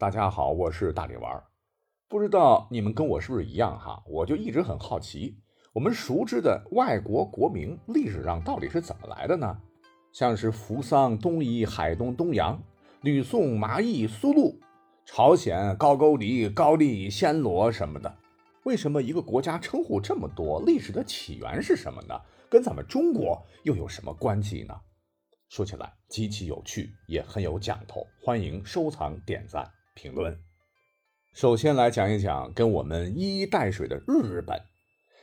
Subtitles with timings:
[0.00, 1.44] 大家好，我是大力丸儿。
[2.08, 4.02] 不知道你们跟我是不是一样哈？
[4.06, 5.36] 我就一直很好奇，
[5.74, 9.60] 我们熟知的外国国名历史上到底是怎么来的呢？
[10.10, 12.58] 像是扶桑、东夷、海东、东洋、
[13.02, 14.58] 吕宋、麻邑、苏禄、
[15.04, 18.16] 朝鲜、高句丽、高丽、暹罗什么的，
[18.64, 20.62] 为什么一个国家称呼这么多？
[20.64, 22.18] 历史的起源是什么呢？
[22.48, 24.74] 跟咱们中国又有什么关系呢？
[25.50, 29.70] 说起来极其有趣，也很有讲头，欢迎收藏、点赞、
[30.00, 30.38] 评论。
[31.34, 34.58] 首先来讲一讲跟我们一衣带水的日本，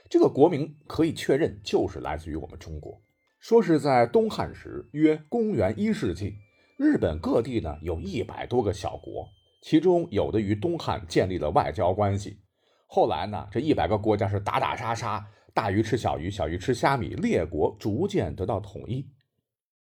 [0.07, 3.01] 这个国名可以确认就是来自于我们中国。
[3.39, 6.35] 说是在东汉时，约公元一世纪，
[6.77, 9.27] 日本各地呢有一百多个小国，
[9.63, 12.37] 其中有的与东汉建立了外交关系。
[12.85, 19.09] 后来呢，这一百个国家是打打杀杀，大鱼吃小鱼，小鱼吃虾米，列国逐渐得到统一。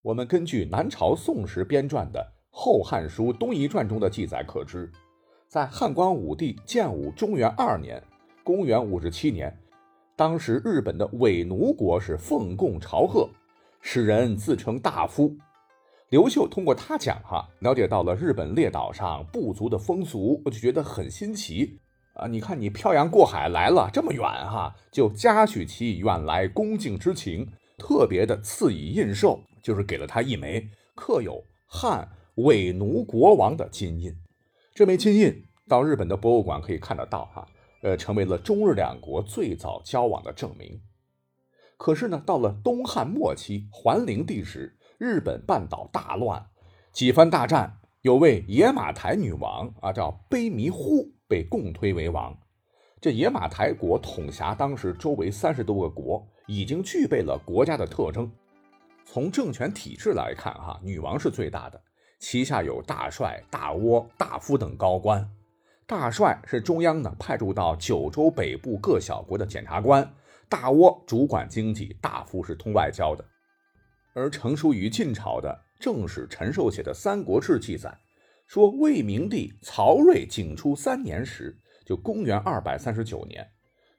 [0.02, 4.92] 我们根据南朝宋时编撰的《后汉书·东夷传》中的记载可知。
[5.48, 8.02] 在汉光武帝建武中元二年
[8.44, 9.56] （公元五十七年），
[10.18, 13.30] 当时日本的伪奴国是奉贡朝贺，
[13.80, 15.38] 使人自称大夫。
[16.10, 21.80] 刘秀通过他讲哈，了解到了日本列岛上部族的风俗，我就觉得很新奇
[22.16, 22.26] 啊！
[22.26, 34.16] 你看你漂洋过海来了这么远哈，就嘉许其远来恭敬之情，特别的赐以印绶，就是给了他一枚刻有汉伪奴国王的金印。
[34.74, 37.48] 这枚金印到日本的博物馆可以看得到，哈，
[37.82, 40.82] 呃，成为了中日两国最早交往的证明。
[41.78, 46.48] 可是呢，到了东汉末期，桓灵帝时，日本半岛大乱，
[46.92, 52.38] 几番大战，有位野马台女王啊，叫卑弥呼，被共推为王。
[53.00, 58.32] 这野马台国统辖当时周围三十多个国，已经具备了国家的特征。
[59.06, 61.82] 从政权体制来看，哈，女王是最大的。
[62.20, 65.30] 旗下有大帅、大倭、大夫等高官。
[65.86, 70.14] 大帅是中央呢派驻到九州北部各小国的检察官，
[70.50, 73.24] 大倭主管经济，大夫是通外交的。
[74.14, 77.96] 而成书于晋朝的正史陈寿写的《三国志》记载，
[78.48, 83.48] 说魏明帝曹睿景初三年时，就公元二百三十九年，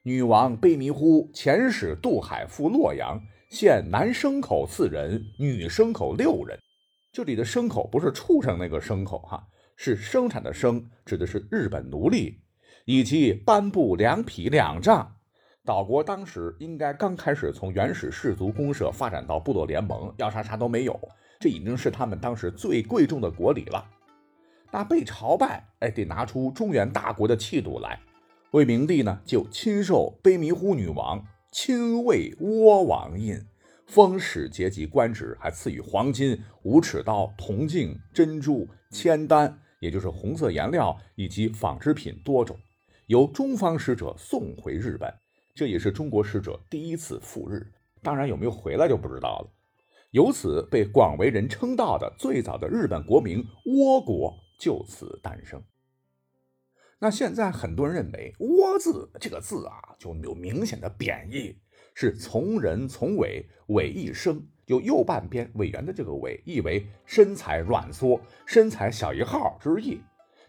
[0.02, 3.18] 女王卑弥呼遣使渡海赴洛阳，
[3.48, 6.58] 献男牲口四人，女牲口六人。
[7.10, 12.40] 这里的牲口不是畜生那个牲口哈，是生产的生，指的是日本奴隶，
[12.84, 15.16] 以及颁布两匹两丈。
[15.64, 20.98] 岛国当时应该刚开始从原始氏族公社发展到部落联盟，要啥啥都没有，
[21.40, 23.84] 这已经是他们当时最贵重的国礼了。
[24.70, 28.00] 那被朝拜，哎，得拿出中原大国的气度来。
[28.52, 33.38] 魏明帝呢，就亲授卑弥呼女王亲卫倭王印。
[33.88, 42.56] 封使节级官职，还赐予黄金、五尺刀、铜镜、珍珠、铅丹，也就是红色颜料以及纺织品多种，
[43.06, 45.12] 由中方使者送回日本。
[45.54, 47.66] 这也是中国使者第一次赴日，
[48.02, 49.50] 当然有没有回来就不知道了。
[50.10, 55.62] 由此被广为人称道的最早的日本国名“倭国”就此诞生。
[56.98, 61.56] 那现在很多人认为“倭”字这个字啊，就有明显的贬义。
[62.00, 70.00] 是从人从尾，尾一生，就右半边尾缘的这个尾，意为身材软缩、身材小一号之意。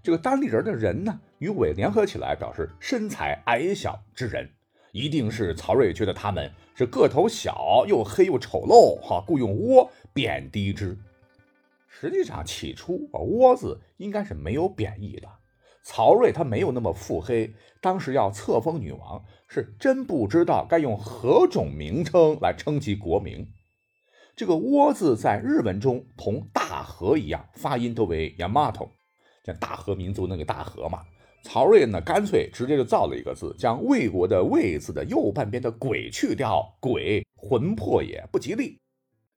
[0.03, 4.47] 这个单立人的人呢，与尾联合起来，表示身材矮小之人。
[4.91, 10.95] 一定是曹睿觉得他们是个头小，又黑又丑陋，哈，故用窝贬低之。
[11.87, 15.27] 实际上，起初啊，窝字应该是没有贬义的。
[15.91, 17.51] 曹睿他没有那么腹黑，
[17.81, 23.47] 当时要册封女王，是真不知道该用何种名称来称其国名。
[24.35, 28.87] 这个“倭”字在日文中同“大和”一样，发音都为 Yamato，
[29.43, 30.99] 像大和民族那个大和嘛。
[31.41, 38.79] 曹睿呢，干脆直接就造了一个字，将魏国的“魏”字的右半边的“鬼”去掉，“鬼”魂魄也不吉利。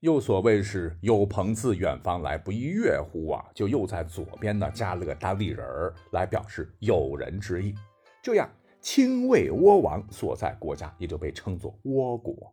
[0.03, 3.45] 又所谓是有朋自远方来，不亦乐乎啊！
[3.55, 7.73] 就又在左边呢加了个单立人儿，来表示友人之意。
[8.21, 8.51] 这样，
[8.81, 12.53] 清魏倭王所在国家也就被称作倭国。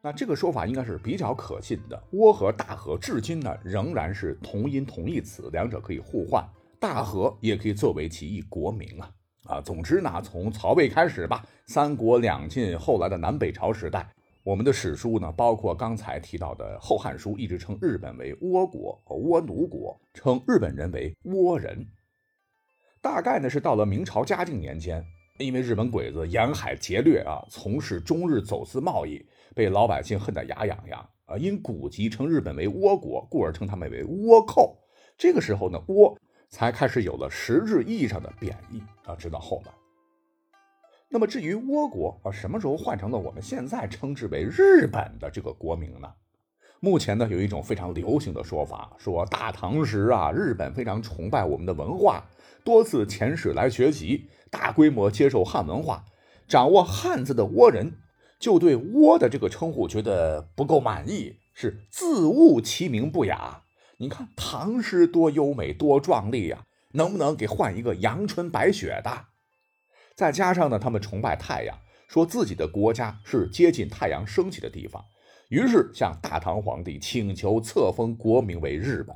[0.00, 2.00] 那这个说法应该是比较可信的。
[2.12, 6.48] 倭和大和至今呢仍然是同音同义词，两者可以互换。
[6.78, 9.10] 大和也可以作为其一国名啊
[9.46, 9.60] 啊！
[9.60, 14.08] 总之呢，从曹魏开始吧，三国两晋，后来的南北朝时代。
[14.46, 21.84] 我们的史书呢，包括刚才提到的《后汉书》，一直称日本为倭国倭奴国，称日本人为倭人。
[23.02, 25.04] 大概呢是到了明朝嘉靖年间，
[25.38, 29.20] 因为日本鬼子沿海劫掠啊，从事中日走私贸易，
[29.52, 31.36] 被老百姓恨得牙痒痒啊。
[31.36, 34.78] 因古籍称日本为倭国，故而称他们为倭寇。
[35.18, 36.16] 这个时候呢，倭
[36.48, 39.16] 才开始有了实质意义上的贬义啊。
[39.16, 39.72] 直到后来，
[41.08, 46.12] 那么至于倭国啊，什么时候换成了我们现在称之为日本的这个国名呢？
[46.80, 52.28] 目前呢，有一种非常流行的说法，说大唐时啊，日本非常崇拜我们的文化，
[52.64, 56.04] 多次遣使来学习，大规模接受汉文化，
[56.46, 57.94] 掌握汉字的倭人
[58.38, 63.62] 就对倭的这个称呼觉得不够满意，是自误其名不雅。
[63.98, 69.26] 你看唐诗多优美多壮丽呀，能不能给换一个阳春白雪的？
[70.16, 71.78] 再加上呢，他们崇拜太阳，
[72.08, 75.04] 说自己的国家是接近太阳升起的地方。
[75.50, 79.14] 于是向大唐皇帝请求册封国名为日本。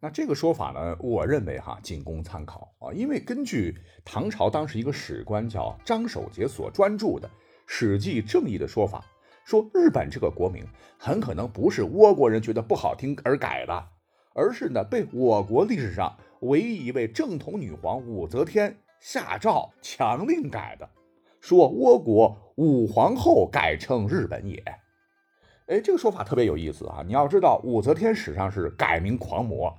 [0.00, 7.28] 那这个说法呢，我认为哈仅供参考啊，因为根据唐朝当时一个史官叫张守节所专注的
[7.66, 9.04] 《史记正义》的说法，
[9.44, 10.66] 说日本这个国名
[10.98, 13.88] 很可能不是倭国人觉得不好听而改的，
[14.34, 20.88] 而是呢被我国历史上唯一一位正统女皇武则天下诏强令改的，
[21.40, 24.62] 说倭国武皇后改称日本也。
[25.68, 27.02] 哎，这个说法特别有意思啊！
[27.06, 29.78] 你要知道，武则天史上是改名狂魔，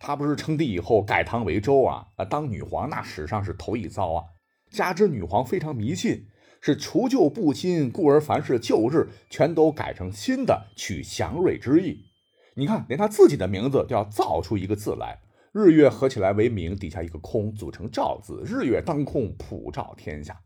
[0.00, 2.06] 她不是称帝以后改唐为周啊？
[2.16, 4.24] 啊，当女皇那史上是头一遭啊！
[4.70, 6.26] 加之女皇非常迷信，
[6.60, 12.06] 是除旧布新，故而凡是旧日全都改成新的，取祥瑞之意。
[12.54, 15.20] 你看，连她自己的名字都要造出一个字来，
[15.56, 20.38] 日月合起来为明，底下一个空，组成照字，日月当空，普照天下。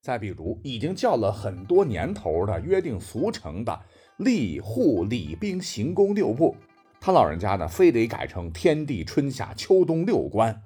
[0.00, 3.80] 再比如，已经叫了很多年头的约定俗成的。
[4.18, 6.54] 吏户礼兵刑工六部，
[7.00, 10.62] 他老人家呢，非得改成天地春夏秋冬六官。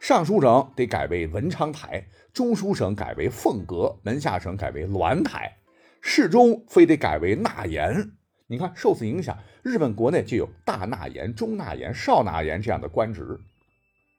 [0.00, 5.58] 尚书省得改为文昌台，中书省改为凤阁，门下省改为鸾台，
[6.00, 8.17] 侍中非得改为纳言。
[8.50, 13.38] 你看，受此影响，日本国内就有大纳言、中纳言、少纳言这样的官职。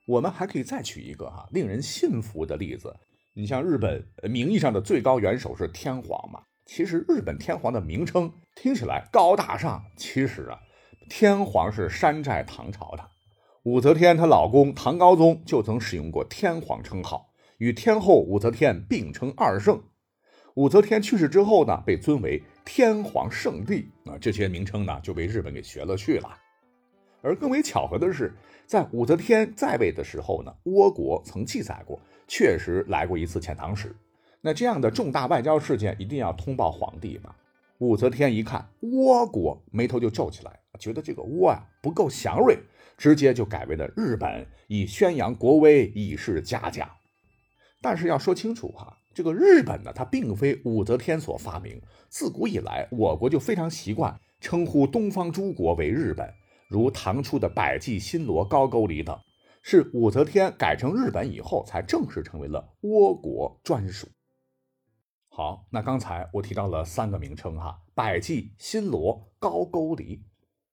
[0.08, 2.96] 我们还可以再举一个哈令人信服的例子，
[3.34, 6.42] 你像日本名义上的最高元首是天皇嘛？
[6.68, 10.60] 其实日本天皇的名称听起来高大上，其实啊，
[11.10, 13.10] 天皇是山寨唐朝的。
[13.64, 19.82] 武则天她老公唐高宗就曾使用过天皇称号，与天后武则天并称二圣。
[20.56, 26.38] 武则天去世之后呢，被尊为天皇圣帝啊，这些名称呢就被日本给学了去了。
[27.20, 28.32] 而更为巧合的是，
[28.68, 33.94] 在武则天在位的时候呢，倭国曾记载过，确实来过一次遣唐使。
[34.40, 37.34] 那这样的重大外交事件一定要通报皇帝嘛？
[37.80, 42.60] 武则天一看倭国，眉头就皱起来，觉得这个倭啊不够祥瑞，
[43.00, 46.88] 直接就改为了日本，以宣扬国威，以示嘉奖。
[47.82, 56.34] 但是要说清楚哈，这个日本呢，它并非武则天所发明，自古以来我国就非常习惯称呼东方诸国为日本，
[56.70, 59.20] 如唐初的百济、新罗、高句丽等，
[59.62, 64.08] 是武则天改成日本以后，才正式成为了倭国专属。
[65.28, 70.24] 好，那刚才我提到了三个名称哈，百济、新罗、高句丽，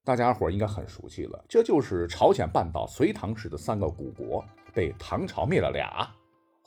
[0.05, 1.45] 大家伙应该很熟悉了。
[1.49, 6.09] 这就是朝鲜半岛隋唐时的三个古国，被唐朝灭了俩。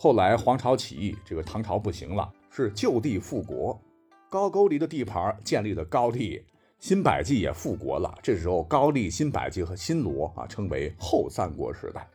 [0.02, 3.78] 后来黄巢起义，这个唐朝不行了，是就地复国。
[4.30, 6.42] 高句丽的地盘建立了高丽，
[6.80, 8.18] 新百济也复国了。
[8.24, 12.08] 这时候，高丽、新百济和新罗啊，称为后三国时代。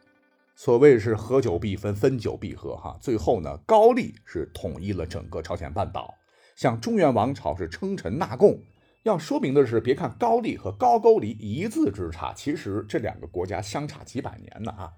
[0.56, 6.14] 所谓是合久必分，分久必合，哈，最后呢，高丽是统一了整个朝鲜半岛，
[6.56, 8.58] 向中原王朝是称臣纳贡。
[9.02, 14.90] 要说明的是，别看高丽和高句丽一字之差，其实这两个国家相差几百年呢啊。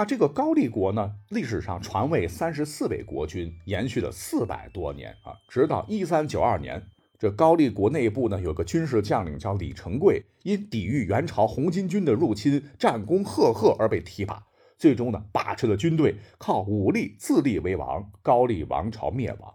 [0.00, 6.82] 那这个高丽国呢，历史上传位三十四位国君，延续了四百多年啊，直到一三九二年，
[7.18, 14.42] 这高丽国内部呢有个军事将领叫李成桂，因抵御元朝红巾军的入侵，战功赫赫而被提拔。
[14.78, 19.52] 最终呢，把持了军队，靠武力自立为王，高丽王朝灭亡。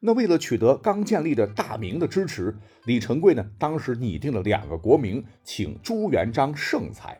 [0.00, 7.18] 那为了取得刚建立的大明的支持，李成桂呢，当时拟定了两个国名，请朱元璋圣裁。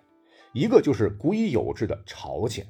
[0.55, 2.65] 一个就是古已有之的朝鲜，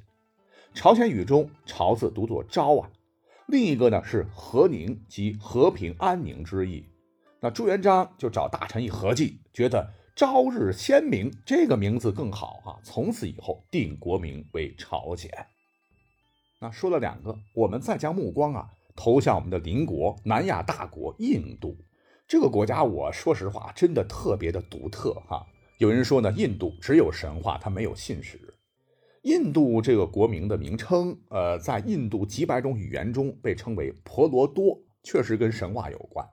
[0.73, 2.91] 朝鲜语中“朝”字读作“昭”啊。
[3.47, 6.87] 另一个呢是和宁，即和平安宁之意。
[7.41, 9.93] 那朱元璋就找大臣一合计，觉得。
[10.17, 12.79] 朝日鲜明这个名字更好啊！
[12.85, 15.29] 从此以后定国名为朝鲜。
[16.61, 21.77] 那说了两个，我们再将目光啊投向我们的邻国南亚大国印度。
[22.29, 25.45] 这个国家，我说实话，真的特别的独特哈。
[25.79, 28.39] 有人说呢，印度只有神话，它没有信史。
[29.23, 36.25] 印度这个国名的名称，呃，在印度几百种语言中被称为婆罗多，确实跟神话有关。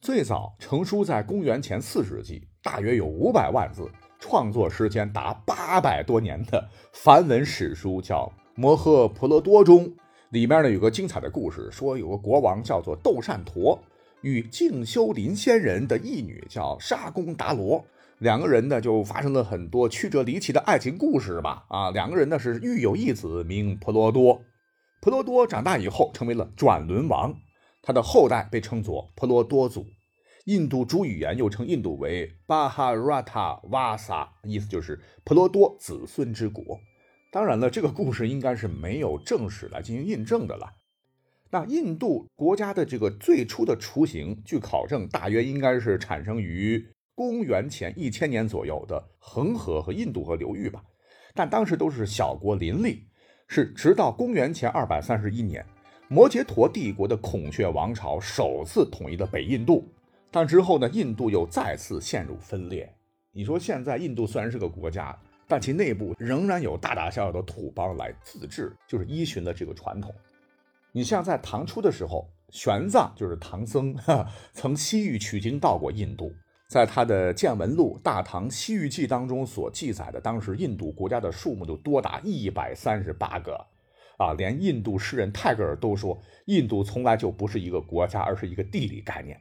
[0.00, 2.48] 最早成书在公元前四世纪。
[2.64, 9.92] 大约有五百万字，创作时间达八百多年的梵文史书，叫《摩诃婆罗多》中，
[10.30, 13.82] 里面呢有个精彩的故事，说有个国王叫做斗善陀，
[14.20, 17.84] 与静修林仙人的义女叫沙公达罗，
[18.22, 21.64] 两个人呢就发生了很多曲折离奇的爱情故事吧。
[21.68, 24.44] 啊，两个人呢是育有一子，名婆罗多。
[25.00, 27.34] 婆罗多长大以后成为了转轮王，
[27.82, 29.86] 他的后代被称作婆罗多族。
[30.44, 36.78] 印度主语言又称印度为巴哈拉塔瓦萨，意思就是婆罗多子孙之国。
[37.32, 40.70] 当然了，这个故事应该是没有正史来进行印证的了。
[41.50, 50.82] 那印度国家的这个最初的雏形，据考证，大约应该是产生于公元前一千年左右的恒河和印度河流域吧。
[51.34, 53.06] 但当时都是小国林立，
[53.48, 55.64] 是直到公元前二百三十一年，
[56.08, 59.86] 摩羯陀帝国的孔雀王朝首次统一了北印度。
[60.30, 62.90] 但之后呢，印度又再次陷入分裂。
[63.32, 70.14] 你说现在印度虽然是个国家，但其内部仍然有大大小小的土邦来自治，就是依循了这个传统。
[70.92, 73.96] 你像在唐初的时候，玄奘就是唐僧，
[74.52, 76.30] 曾西域取经到过印度，
[76.72, 83.54] 在他的见闻录《大唐西域记》当中所记载的，当时印度国家的数目就多达一百三十八个，
[84.16, 89.38] 啊，连印度诗人泰戈尔都说，印度从来就不是一个国家，而是一个地理概念。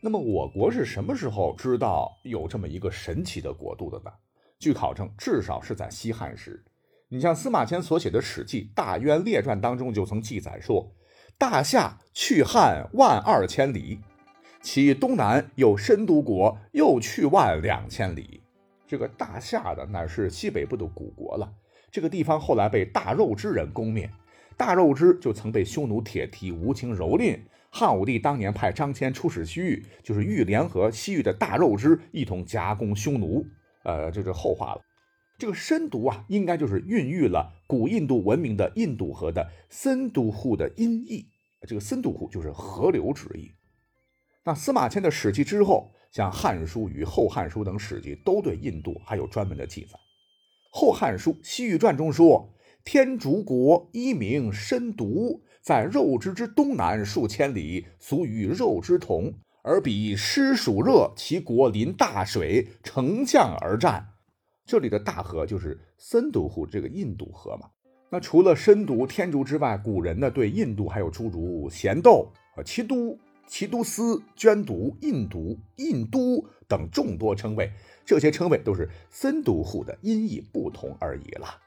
[0.00, 4.10] 那么我国是什么时候知道有这么一个神奇的国度的呢？
[4.58, 6.60] 据考证，至少是在西汉时。
[7.08, 10.92] 你像司马迁所写的《史记·大渊列传》当中就曾记载说
[11.38, 14.00] ：“大夏去汉万二千里，
[14.62, 18.40] 其东南有深都国，又去万两千里。”
[18.86, 21.52] 这个大夏的乃是西北部的古国了。
[21.90, 24.10] 这个地方后来被大肉之人攻灭，
[24.56, 27.40] 大肉之就曾被匈奴铁蹄无情蹂躏。
[27.70, 33.44] 汉武帝当年派张骞出使西域，就是欲联合西域的大肉之一同夹攻匈奴。
[33.82, 34.80] 呃，这是后话了。
[35.38, 41.26] 这个深毒啊，应该就是孕育了古印度文明的印度河的森都户的音译。
[41.66, 43.50] 这个森都户就是河流之意。
[44.44, 49.96] 那司马迁的史记之后，像《汉书》与《后汉书》等史记都对印度还有专门的记载。
[50.70, 52.52] 《后汉书·西域传》中说
[52.84, 59.32] ：“天竺国一名深毒。”在肉之之东南数千里，俗与肉之同，
[59.62, 64.08] 而彼湿暑热，其国临大水，乘降而战。
[64.66, 67.68] 这里的大河就是森都湖这个印度河嘛。
[68.10, 77.70] 那除了深毒、天竺之外，古人呢对印度还有诸如咸豆、啊奇都、奇都斯、捐都、印度、印都等众多称谓，
[78.04, 81.60] 这些称谓都是森都户的音译不同而已了。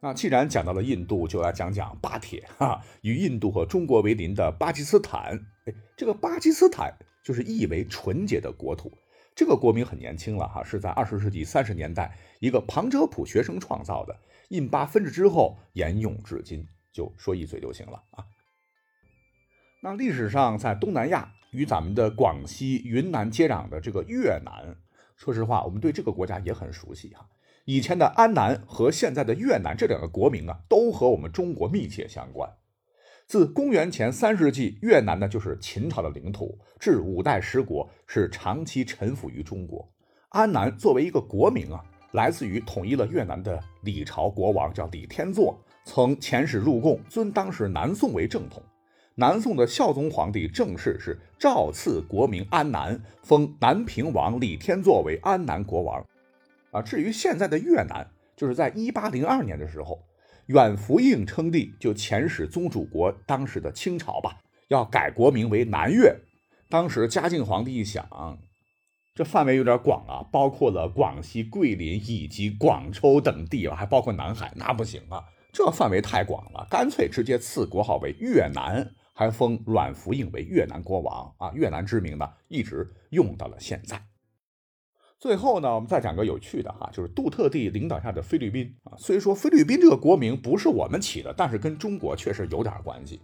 [0.00, 5.40] 那既然讲到了印度，就来讲讲巴铁哈，与印度和中国为邻的巴基斯坦。
[5.64, 6.94] 哎，这个巴基斯坦
[7.24, 8.92] 就是意为纯洁的国土。
[9.34, 14.14] 这个国名很年轻了哈，是在二十世纪三十年代一个旁遮普学生创造的。
[14.50, 18.22] 印巴分治之后沿用至今，就说一嘴就行了啊。
[19.84, 24.74] 那历史上在东南亚与咱们的广西、云南接壤的这个越南，
[25.14, 27.28] 说实话，我们对这个国家也很熟悉哈。
[27.66, 32.48] 以前的安南和现在的越南这两个国名啊，都和我们中国密切相关。
[33.26, 39.86] 自公元前三世纪，越南呢就是秦朝的领土，至五代十国是长期臣服于中国。
[40.30, 48.62] 安南作为一个国名啊，来自于统一了越南的李朝国王叫李天祚，曾遣使入贡，尊当时南宋为正统。
[49.16, 56.04] 南宋的孝宗皇帝正式是诏赐国名安南，封南平王李天作为安南国王。
[56.72, 60.00] 啊，至于现在的越南，就是在一八零二年的时候，
[60.46, 66.16] 阮福映称帝，就遣使宗主国当时的清朝吧，要改国名为南越。
[66.68, 68.04] 当时嘉靖皇帝一想，
[69.14, 81.52] 这范围有点广啊，包括了广西、桂林以及广州等地啊，还包括南海，那不行啊，这范围太广了，干脆直接赐国号为越南，还封阮福映为越南国王啊。
[81.54, 84.02] 越南之名呢，一直用到了现在。
[85.18, 88.92] 最后呢，我们再讲个有趣的哈，就是杜特地领导下的菲律宾啊。
[88.98, 93.22] 虽说菲律宾这个国名不是我们起的，但是跟中国确实有点关系。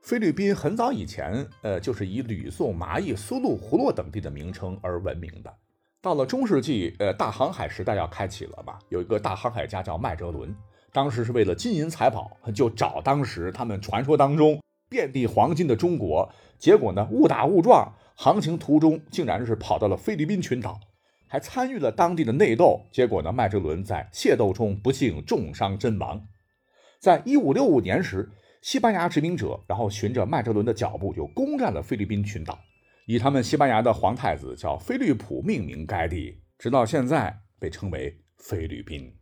[0.00, 5.54] 菲律宾很早以前，呃，就是以吕宋、麻邑、苏禄、胡洛等地的名称而闻名的。
[6.00, 10.54] 到了中世纪，呃，大航海时代要开启了嘛，有一个大航海家叫麦哲伦，
[10.92, 16.32] 当时是为了金银财宝，就找当时他们传说当中遍地黄金的中国。
[16.58, 20.80] 结果呢，误打误撞，航行途中竟然是跑到了菲律宾群岛。
[21.26, 26.28] 还参与了当地的内斗，结果呢，麦哲伦在械斗中不幸重伤身亡。
[27.00, 28.30] 在一五六五年时，
[28.62, 32.56] 西班牙殖民者然后循着麦哲伦的脚步，就攻占了菲律宾群岛，
[33.06, 39.12] 以他们西班牙的皇太子叫菲利普命名该地，直到现在被称为菲律宾。